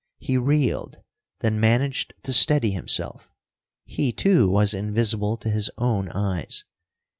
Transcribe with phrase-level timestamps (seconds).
[0.17, 0.99] He reeled,
[1.41, 3.31] then managed to steady himself.
[3.85, 6.65] He, too, was invisible to his own eyes.